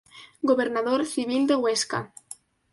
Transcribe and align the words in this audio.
Gobernador 0.51 1.05
Civil 1.05 1.45
de 1.47 1.55
Huesca. 1.63 2.03